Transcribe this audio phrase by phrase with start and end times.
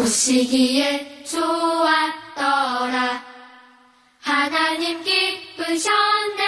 [0.00, 3.22] 보시기에 좋았더라.
[4.20, 6.44] 하나님 기쁘셨네.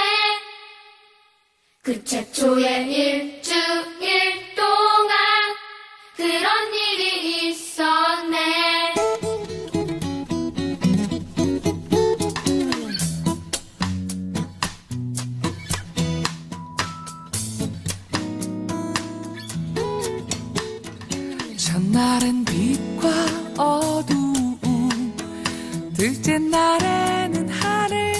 [1.83, 3.53] 그 최초의 일주
[26.02, 28.15] 둘째 날에는 하늘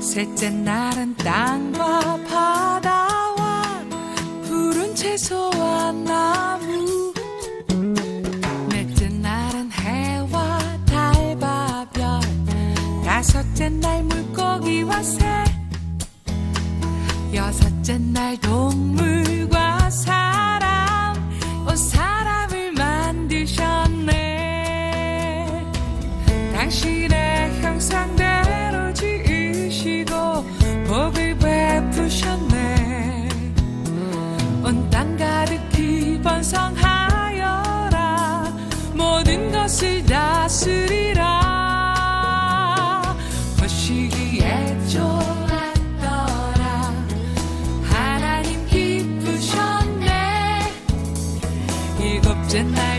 [0.00, 3.84] 셋째 날은 땅과 바다와
[4.42, 5.49] 푸른 채소
[52.52, 52.89] 일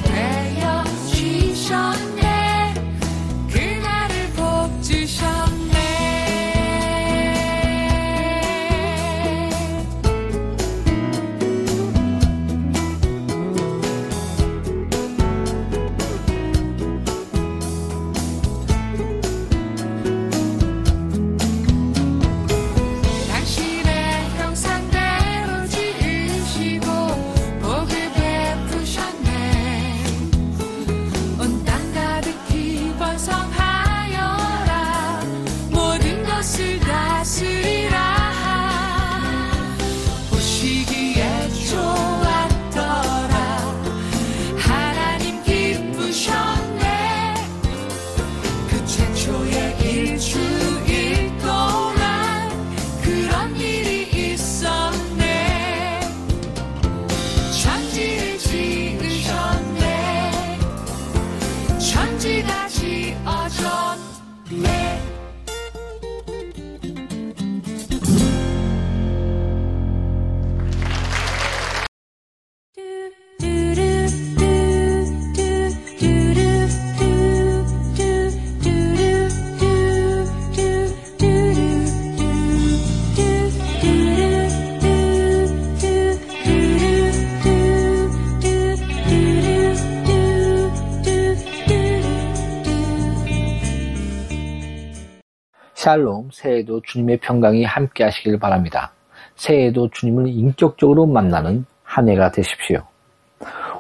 [95.81, 98.92] 샬롬, 새해에도 주님의 평강이 함께 하시길 바랍니다.
[99.33, 102.83] 새해에도 주님을 인격적으로 만나는 한 해가 되십시오.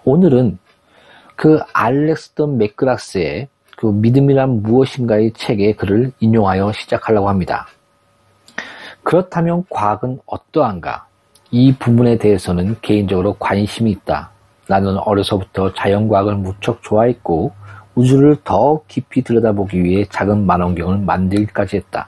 [0.03, 0.57] 오늘은
[1.35, 7.67] 그 알렉스 던 맥그락스의 그 믿음이란 무엇인가의 책의 글을 인용하여 시작하려고 합니다.
[9.03, 11.05] 그렇다면 과학은 어떠한가?
[11.51, 14.31] 이 부분에 대해서는 개인적으로 관심이 있다.
[14.67, 17.51] 나는 어려서부터 자연과학을 무척 좋아했고
[17.95, 22.07] 우주를 더 깊이 들여다보기 위해 작은 만원경을 만들기까지 했다.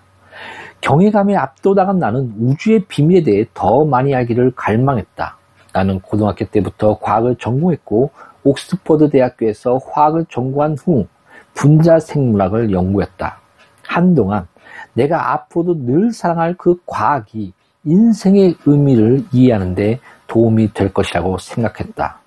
[0.82, 5.38] 경외감에 압도당한 나는 우주의 비밀에 대해 더 많이 알기를 갈망했다.
[5.74, 8.12] 나는 고등학교 때부터 과학을 전공했고
[8.44, 11.08] 옥스퍼드 대학교에서 화학을 전공한 후
[11.54, 13.40] 분자 생물학을 연구했다.
[13.88, 14.48] 한동안
[14.94, 17.54] 내가 앞으로도 늘 사랑할 그 과학이
[17.86, 22.20] 인생의 의미를 이해하는데 도움이 될 것이라고 생각했다.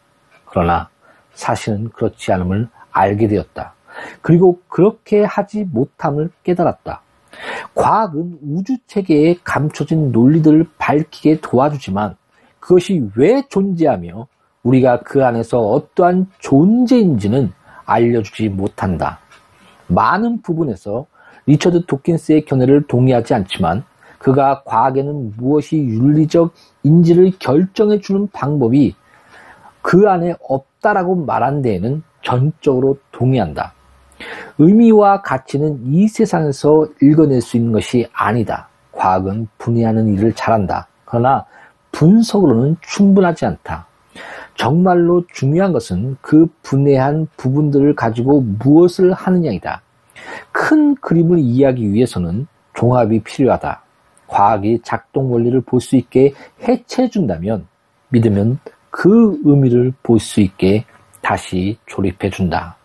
[0.46, 0.88] 그러나
[1.34, 3.74] 사실은 그렇지 않음을 알게 되었다.
[4.22, 7.02] 그리고 그렇게 하지 못함을 깨달았다.
[7.74, 12.16] 과학은 우주 체계에 감춰진 논리들을 밝히게 도와주지만
[12.58, 14.26] 그것이 왜 존재하며
[14.62, 17.52] 우리가 그 안에서 어떠한 존재인지는
[17.84, 19.18] 알려주지 못한다.
[19.86, 21.06] 많은 부분에서
[21.46, 23.84] 리처드 도킨스의 견해를 동의하지 않지만
[24.18, 28.96] 그가 과학에는 무엇이 윤리적 인지를 결정해 주는 방법이
[29.82, 33.72] 그 안에 없다라고 말한 데에는 전적으로 동의한다.
[34.58, 38.68] 의미와 가치는 이 세상에서 읽어낼 수 있는 것이 아니다.
[38.90, 40.88] 과학은 분해하는 일을 잘한다.
[41.04, 41.44] 그러나
[41.92, 43.86] 분석으로는 충분하지 않다.
[44.56, 49.82] 정말로 중요한 것은 그 분해한 부분들을 가지고 무엇을 하느냐이다.
[50.50, 53.82] 큰 그림을 이해하기 위해서는 종합이 필요하다.
[54.26, 56.32] 과학이 작동 원리를 볼 수 있게
[56.66, 57.68] 해체해준다면
[58.08, 58.58] 믿으면
[58.90, 60.86] 그 의미를 볼 수 있게
[61.26, 62.76] 다시 조립해 준다.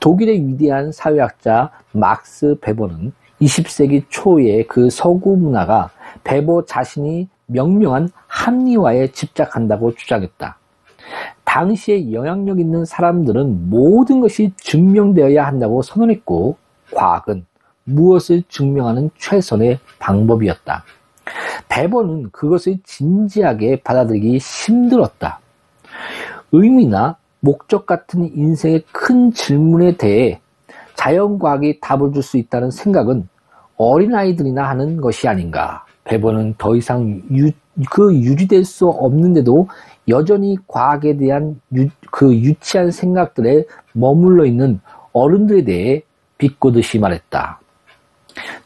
[0.00, 5.90] 독일의 위대한 사회학자 막스 베버는 20세기 초에 그 서구 문화가
[6.24, 10.58] 베버 자신이 명명한 합리화에 집착한다고 주장했다.
[11.44, 16.56] 당시에 영향력 있는 사람들은 모든 것이 증명되어야 한다고 선언했고,
[16.92, 17.46] 과학은
[17.84, 20.82] 무엇을 증명하는 최선의 방법이었다.
[21.68, 25.41] 베버는 그것을 진지하게 받아들이기 힘들었다.
[26.52, 30.40] 의미나 목적 같은 인생의 큰 질문에 대해
[30.94, 33.28] 자연과학이 답을 줄 수 있다는 생각은
[33.76, 35.84] 어린아이들이나 하는 것이 아닌가.
[36.04, 37.50] 베버는 더 이상 유,
[37.90, 39.68] 그 유지될 수 없는데도
[40.08, 44.80] 여전히 과학에 대한 유, 그 유치한 생각들에 머물러 있는
[45.12, 46.02] 어른들에 대해
[46.38, 47.60] 비꼬듯이 말했다.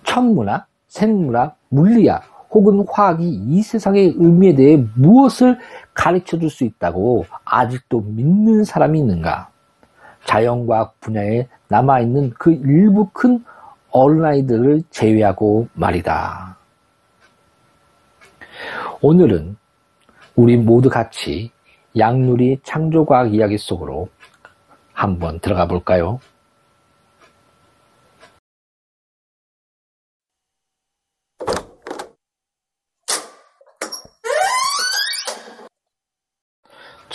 [0.05, 2.25] 천문학, 생물학, 물리학
[2.57, 5.59] 혹은 화학이 이 세상의 의미에 대해 무엇을
[5.93, 9.51] 가르쳐 줄 수 있다고 아직도 믿는 사람이 있는가?
[10.25, 13.45] 자연과학 분야에 남아있는 그 일부 큰
[13.91, 16.57] 어린아이들을 제외하고 말이다.
[19.03, 19.57] 오늘은
[20.35, 21.51] 우리 모두 같이
[21.99, 24.09] 양누리 창조과학 이야기 속으로
[24.95, 26.21] 한번 들어가 볼까요?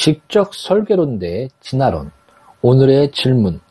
[0.01, 2.09] 직접 설계론 대 진화론.
[2.63, 3.61] 오늘의 질문.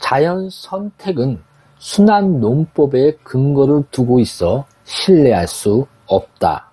[0.00, 1.40] 자연 선택은
[1.78, 6.72] 순환 논법에 근거를 두고 있어 신뢰할 수 없다.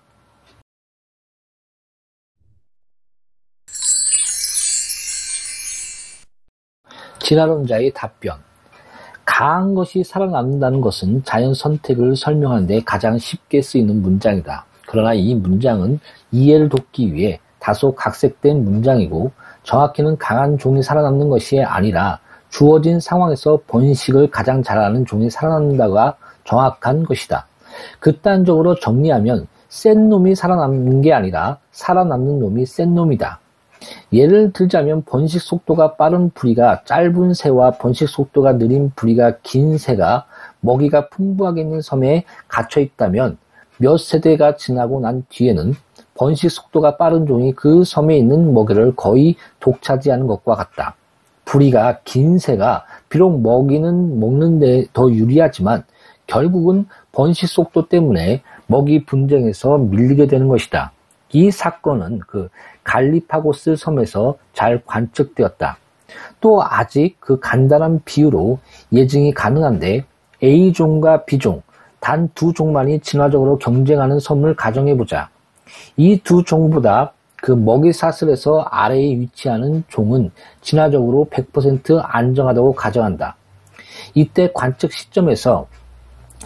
[7.19, 8.39] 진화론자의 답변.
[9.23, 14.65] 강한 것이 살아남는다는 것은 자연 선택을 설명하는 데 가장 쉽게 쓰이는 문장이다.
[14.87, 15.99] 그러나 이 문장은
[16.31, 19.31] 이해를 돕기 위해 다소 각색된 문장이고
[19.63, 22.19] 정확히는 강한 종이 살아남는 것이 아니라
[22.49, 27.47] 주어진 상황에서 번식을 가장 잘하는 종이 살아남는다가 정확한 것이다.
[27.99, 33.39] 극단적으로 정리하면 센 놈이 살아남는 게 아니라 살아남는 놈이 센 놈이다.
[34.11, 40.25] 예를 들자면 번식 속도가 빠른 부리가 짧은 새와 번식 속도가 느린 부리가 긴 새가
[40.59, 43.37] 먹이가 풍부하게 있는 섬에 갇혀 있다면
[43.77, 45.73] 몇 세대가 지나고 난 뒤에는
[46.21, 50.93] 번식 속도가 빠른 종이 그 섬에 있는 먹이를 거의 독차지하는 것과 같다.
[51.45, 55.83] 부리가 긴 새가 비록 먹이는 먹는 데 더 유리하지만
[56.27, 60.91] 결국은 번식 속도 때문에 먹이 분쟁에서 밀리게 되는 것이다.
[61.31, 62.49] 이 사건은 그
[62.83, 65.77] 갈리파고스 섬에서 잘 관측되었다.
[66.39, 68.59] 또 아직 그 간단한 비유로
[68.93, 70.05] 예증이 가능한데
[70.43, 71.63] A종과 B종,
[71.99, 75.31] 단 두 종만이 진화적으로 경쟁하는 섬을 가정해보자.
[75.97, 80.31] 이 두 종보다 그 먹이 사슬에서 아래에 위치하는 종은
[80.61, 83.35] 진화적으로 100% 안정하다고 가정한다.
[84.13, 85.67] 이때 관측 시점에서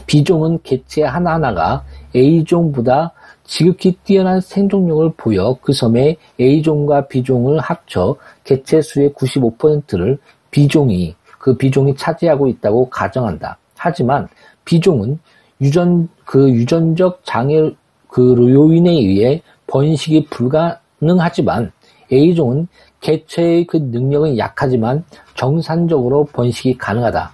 [0.08, 1.84] B종은 개체 하나하나가
[2.16, 3.12] A종보다
[3.44, 10.18] 지극히 뛰어난 생존력을 보여 그 섬에 A종과 B종을 합쳐 개체 수의 95%를
[10.52, 13.58] B종이 그 B종이 차지하고 있다고 가정한다.
[13.76, 14.28] 하지만
[14.64, 15.20] B종은
[15.62, 17.72] 유전 그 유전적 장애
[18.16, 21.74] 그 요인에 의해 번식이 불가능하지만
[22.10, 22.70] A종은
[23.02, 25.04] 개체의 그 능력은 약하지만
[25.36, 27.34] 정상적으로 번식이 가능하다.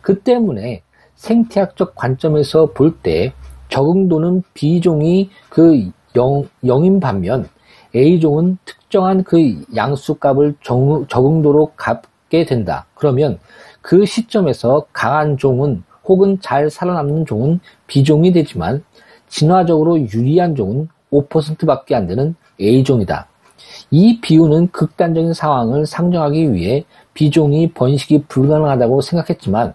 [0.00, 0.84] 그 때문에
[1.16, 3.34] 생태학적 관점에서 볼 때
[3.68, 7.46] 적응도는 B종이 그 0, 0인 반면
[7.94, 12.86] A종은 특정한 그 양수값을 정, 적응도로 갖게 된다.
[12.94, 13.38] 그러면
[13.82, 18.82] 그 시점에서 강한 종은 혹은 잘 살아남는 종은 B종이 되지만
[19.32, 23.26] 진화적으로 유리한 종은 5%밖에 안 되는 A종이다.
[23.90, 26.84] 이 비유는 극단적인 상황을 상정하기 위해
[27.14, 29.72] B종이 번식이 불가능하다고 생각했지만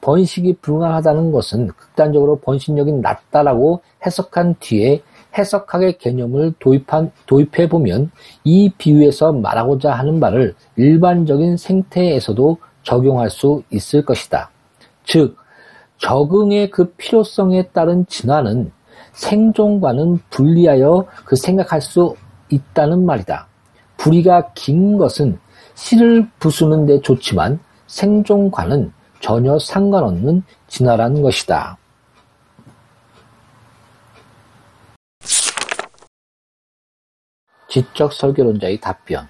[0.00, 5.02] 번식이 불가능하다는 것은 극단적으로 번식력이 낮다라고 해석한 뒤에
[5.36, 8.10] 해석학의 개념을 도입한, 도입해보면
[8.44, 14.50] 이 비유에서 말하고자 하는 바를 일반적인 생태에서도 적용할 수 있을 것이다.
[15.04, 15.36] 즉,
[15.98, 18.72] 적응의 그 필요성에 따른 진화는
[19.12, 22.16] 생존과는 분리하여 그 생각할 수
[22.50, 23.46] 있다는 말이다.
[23.96, 25.38] 부리가 긴 것은
[25.74, 31.78] 씨를 부수는 데 좋지만 생존과는 전혀 상관없는 진화라는 것이다.
[37.68, 39.26] 지적 설계론자의 답변.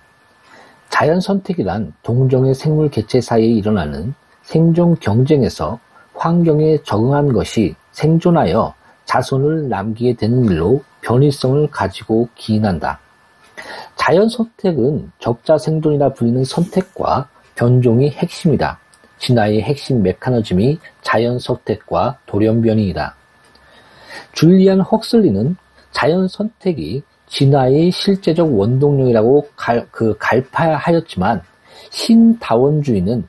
[0.90, 5.80] 자연 선택이란 동종의 생물 개체 사이에 일어나는 생존 경쟁에서
[6.14, 13.00] 환경에 적응한 것이 생존하여 자손을 남기게 되는 일로 변이성을 가지고 기인한다.
[13.96, 18.78] 자연 선택은 적자 생존이라 불리는 선택과 변종이 핵심이다.
[19.18, 23.14] 진화의 핵심 메커니즘이 자연 선택과 돌연변이이다.
[24.32, 25.56] 줄리안 헉슬리는
[25.92, 31.42] 자연 선택이 진화의 실제적 원동력이라고 갈, 그 갈파하였지만
[31.90, 33.26] 신다원주의는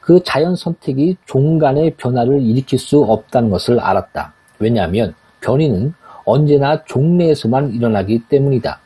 [0.00, 4.34] 그 자연 선택이 종간의 변화를 일으킬 수 없다는 것을 알았다.
[4.60, 8.78] 왜냐하면 변이는 언제나 종내에서만 일어나기 때문이다.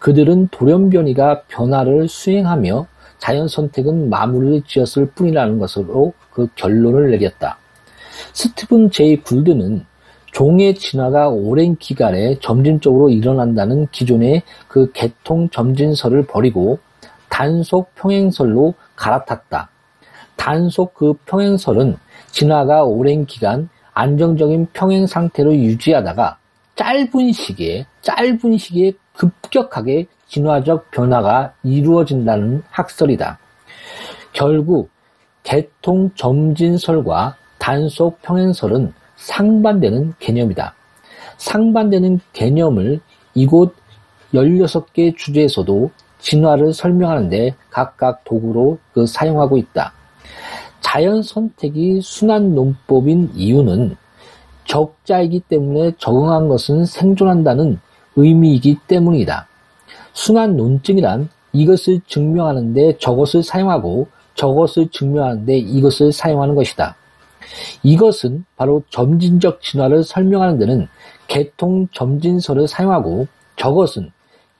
[0.00, 2.86] 그들은 돌연변이가 변화를 수행하며
[3.18, 7.58] 자연 선택은 마무리를 지었을 뿐이라는 것으로 그 결론을 내렸다.
[8.32, 9.84] 스티븐 제이 굴드는
[10.32, 16.78] 종의 진화가 오랜 기간에 점진적으로 일어난다는 기존의 그 개통 점진설을 버리고
[17.28, 19.70] 단속 평행설로 갈아탔다.
[20.36, 21.96] 단속 그 평행설은
[22.30, 23.68] 진화가 오랜 기간
[24.00, 26.38] 안정적인 평행 상태로 유지하다가
[26.74, 33.38] 짧은 시기에 짧은 시기에 급격하게 진화적 변화가 이루어진다는 학설이다.
[34.32, 34.88] 결국
[35.42, 40.74] 개통 점진설과 단속 평행설은 상반되는 개념이다.
[41.36, 43.00] 상반되는 개념을
[43.34, 43.74] 이곳
[44.32, 45.90] 16개 주제에서도
[46.20, 49.92] 진화를 설명하는데 각각 도구로 그 사용하고 있다.
[50.80, 53.96] 자연 선택이 순환 논법인 이유는
[54.64, 57.80] 적자이기 때문에 적응한 것은 생존한다는
[58.16, 59.48] 의미이기 때문이다.
[60.12, 66.96] 순환 논증이란 이것을 증명하는데 저것을 사용하고 저것을 증명하는데 이것을 사용하는 것이다.
[67.82, 70.88] 이것은 바로 점진적 진화를 설명하는 데는
[71.26, 74.10] 개통 점진설을 사용하고 저것은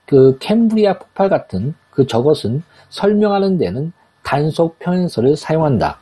[0.06, 5.99] 그 캠브리아 폭발 같은 그 저것은 설명하는 데는 단속 평행설을 사용한다.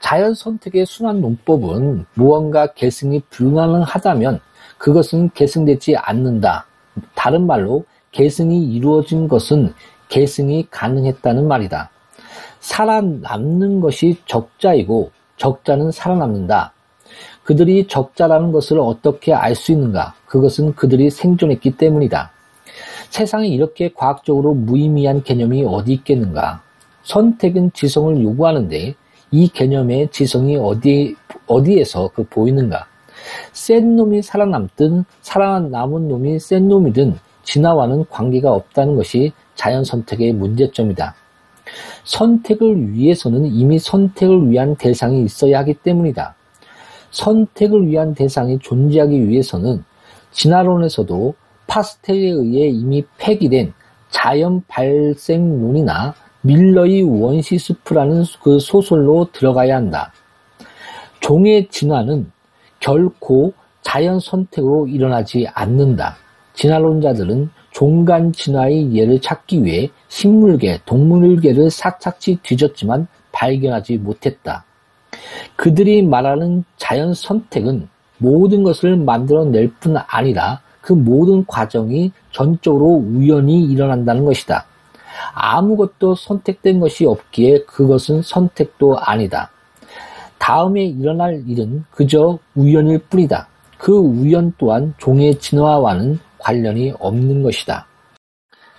[0.00, 4.40] 자연 선택의 순환 논법은 무언가 계승이 불가능하다면
[4.78, 6.66] 그것은 계승되지 않는다.
[7.14, 9.74] 다른 말로 계승이 이루어진 것은
[10.08, 11.90] 계승이 가능했다는 말이다.
[12.60, 16.72] 살아남는 것이 적자이고 적자는 살아남는다.
[17.44, 20.14] 그들이 적자라는 것을 어떻게 알 수 있는가?
[20.26, 22.30] 그것은 그들이 생존했기 때문이다.
[23.10, 26.62] 세상에 이렇게 과학적으로 무의미한 개념이 어디 있겠는가?
[27.04, 28.94] 선택은 지성을 요구하는데
[29.30, 31.16] 이 개념의 지성이 어디,
[31.46, 32.86] 어디에서 그 보이는가?
[33.52, 41.14] 센 놈이 살아남든 살아남은 놈이 센 놈이든 진화와는 관계가 없다는 것이 자연 선택의 문제점이다.
[42.04, 46.34] 선택을 위해서는 이미 선택을 위한 대상이 있어야 하기 때문이다.
[47.10, 49.84] 선택을 위한 대상이 존재하기 위해서는
[50.30, 51.34] 진화론에서도
[51.66, 53.72] 파스텔에 의해 이미 폐기된
[54.10, 60.12] 자연 발생론이나 밀러의 원시 숲이라는 그 소설로 들어가야 한다.
[61.20, 62.30] 종의 진화는
[62.80, 63.52] 결코
[63.82, 66.16] 자연 선택으로 일어나지 않는다.
[66.54, 74.64] 진화론자들은 종간 진화의 예를 찾기 위해 식물계, 동물계를 사착지 뒤졌지만 발견하지 못했다.
[75.56, 84.24] 그들이 말하는 자연 선택은 모든 것을 만들어낼 뿐 아니라 그 모든 과정이 전적으로 우연히 일어난다는
[84.24, 84.66] 것이다.
[85.34, 89.50] 아무것도 선택된 것이 없기에 그것은 선택도 아니다.
[90.38, 93.48] 다음에 일어날 일은 그저 우연일 뿐이다.
[93.76, 97.86] 그 우연 또한 종의 진화와는 관련이 없는 것이다.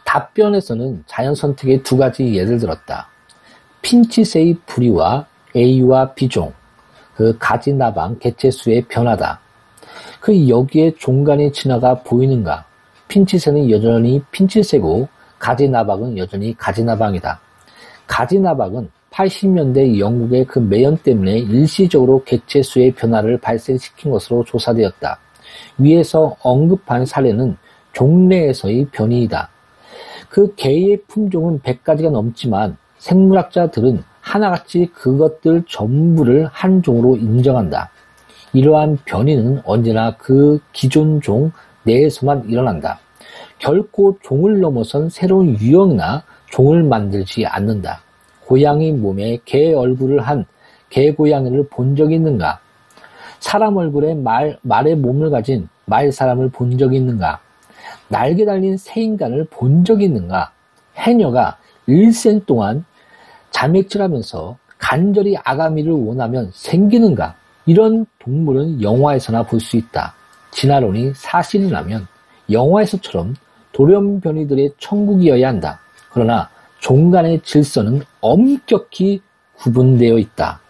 [0.06, 3.08] 답변에서는 자연 선택의 두 가지 예를 들었다.
[3.82, 6.54] 핀치세의 부리와 A와 B종,
[7.16, 9.40] 그 가지 나방 개체수의 변화다.
[10.20, 12.66] 그 여기에 종간의 진화가 보이는가?
[13.08, 15.08] 핀치세는 여전히 핀치세고
[15.40, 17.40] 가지나방은 여전히 가지나방이다.
[18.08, 25.20] 가지나방은 80년대 영국의 그 매연 때문에 일시적으로 개체수의 변화를 발생시킨 것으로 조사되었다.
[25.78, 27.58] 위에서 언급한 사례는
[27.94, 29.50] 종래에서의 변이이다.
[30.30, 37.90] 그 개의 품종은 100가지가 넘지만 생물학자들은 하나같이 그것들 전부를 한 종으로 인정한다.
[38.54, 41.52] 이러한 변이는 언제나 그 기존 종
[41.84, 43.00] 내에서만 일어난다.
[43.58, 48.02] 결코 종을 넘어선 새로운 유형이나 종을 만들지 않는다.
[48.46, 50.46] 고양이 몸에 개 얼굴을 한
[50.90, 52.60] 개고양이를 본 적이 있는가?
[53.40, 57.40] 사람 얼굴에 말, 말의 몸을 가진 말 사람을 본 적이 있는가?
[58.08, 60.52] 날개 달린 새 인간을 본 적이 있는가?
[60.96, 62.84] 해녀가 일생 동안
[63.52, 67.36] 자맥질하면서 간절히 아가미를 원하면 생기는가?
[67.66, 70.14] 이런 동물은 영화에서나 볼 수 있다.
[70.52, 72.08] 진화론이 사실이라면
[72.52, 73.36] 영화에서처럼
[73.72, 75.80] 돌연변이들의 천국이어야 한다.
[76.12, 79.22] 그러나 종간의 질서는 엄격히
[79.58, 80.62] 구분되어 있다.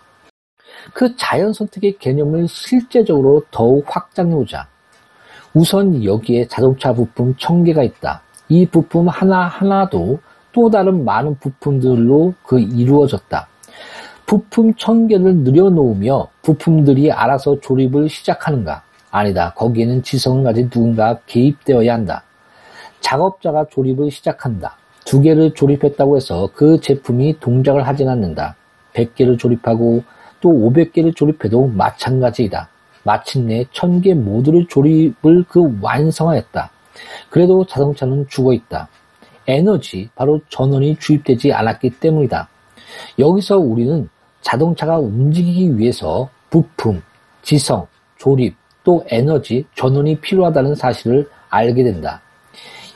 [0.94, 4.68] 그 자연 선택의 개념을 실제적으로 더욱 확장해보자.
[5.54, 8.22] 우선 여기에 자동차 부품 천 개가 있다.
[8.50, 10.20] 이 부품 하나하나도
[10.52, 13.48] 또 다른 많은 부품들로 그 이루어졌다.
[14.26, 18.84] 부품 천 개를 늘여놓으며 부품들이 알아서 조립을 시작하는가?
[19.12, 19.54] 아니다.
[19.56, 22.24] 거기에는 지성을 가진 누군가 개입되어야 한다.
[23.02, 24.78] 작업자가 조립을 시작한다.
[25.06, 28.56] 두 개를 조립했다고 해서 그 제품이 동작을 하진 않는다.
[28.94, 30.04] 100개를 조립하고
[30.42, 32.70] 또 500개를 조립해도 마찬가지이다.
[33.04, 36.70] 마침내 1000개 모두를 조립을 그 완성하였다.
[37.30, 38.90] 그래도 자동차는 죽어 있다.
[39.48, 42.48] 에너지, 바로 전원이 주입되지 않았기 때문이다.
[43.18, 44.10] 여기서 우리는
[44.42, 47.02] 자동차가 움직이기 위해서 부품,
[47.42, 47.88] 지성,
[48.18, 52.22] 조립, 또 에너지, 전원이 필요하다는 사실을 알게 된다.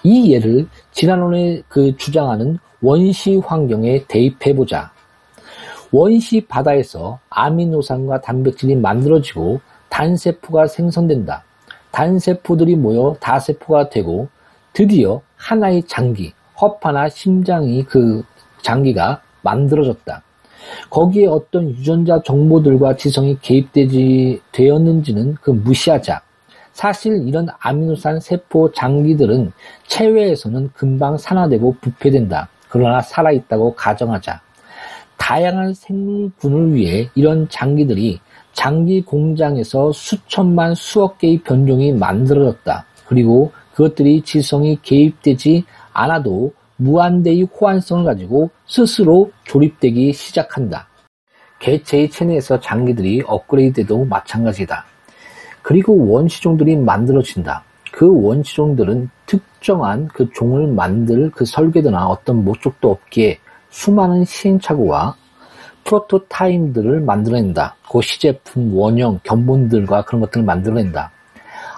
[0.04, 4.92] 이 예를 지난번에 그 주장하는 원시 환경에 대입해보자.
[5.92, 11.44] 원시 바다에서 아미노산과 단백질이 만들어지고 단세포가 생성된다.
[11.92, 14.28] 단세포들이 모여 다세포가 되고
[14.74, 18.24] 드디어 하나의 장기, 허파나 심장이 그
[18.64, 20.24] 장기가 만들어졌다.
[20.90, 26.22] 거기에 어떤 유전자 정보들과 지성이 개입되지 되었는지는 그 무시하자.
[26.74, 29.52] 사실 이런 아미노산 세포 장기들은
[29.88, 32.50] 체외에서는 금방 산화되고 부패된다.
[32.70, 34.42] 그러나 살아있다고 가정하자.
[35.18, 38.20] 다양한 생물군을 위해 이런 장기들이
[38.54, 42.86] 장기 공장에서 수천만 수억 개의 변종이 만들어졌다.
[43.06, 46.54] 그리고 그것들이 지성이 개입되지 않아도
[46.84, 50.88] 무한대의 호환성을 가지고 스스로 조립되기 시작한다.
[51.60, 54.86] 개체의 체내에서 장기들이 업그레이드돼도 마찬가지다.
[55.62, 57.64] 그리고 원시종들이 만들어진다.
[57.92, 65.16] 그 원시종들은 특정한 그 종을 만들 그 설계도나 어떤 목적도 없기에 수많은 시행착오와
[65.86, 67.76] 프로토타임들을 만들어낸다.
[67.90, 71.12] 그 시제품, 원형, 견본들과 그런 것들을 만들어낸다.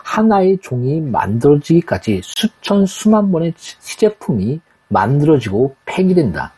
[0.03, 6.53] 하나의 종이 만들어지기까지 수천, 수만 번의 시제품이 만들어지고 폐기된다.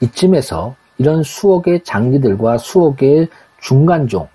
[0.00, 3.28] 이쯤에서 이런 수억의 장기들과 수억의
[3.60, 4.28] 중간종,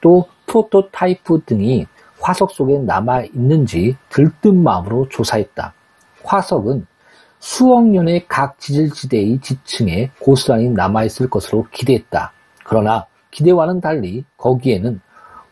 [0.00, 1.86] 또 프로토타이프 등이
[2.20, 5.72] 화석 속에 남아 있는지 들뜬 마음으로 조사했다.
[6.22, 6.86] 화석은
[7.40, 12.32] 수억 년의 각 지질지대의 지층에 고스란히 남아있을 것으로 기대했다.
[12.64, 15.00] 그러나 기대와는 달리 거기에는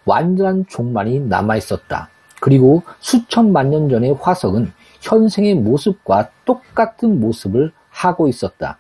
[0.05, 2.09] 완전한 종만이 남아있었다.
[2.41, 8.79] 그리고 수천만 년 전의 화석은 현생의 모습과 똑같은 모습을 하고 있었다.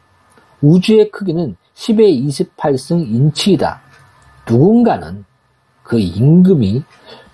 [0.61, 3.81] 우주의 크기는 10의 28승 인치이다.
[4.49, 5.25] 누군가는
[5.85, 6.83] 그 임금이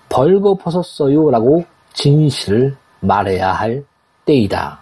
[0.09, 3.83] 벌거벗었어요 라고 진실을 말해야 할
[4.25, 4.79] 때이다.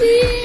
[0.00, 0.39] Thank you.